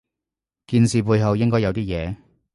[0.65, 2.15] 件事背後應該有啲嘢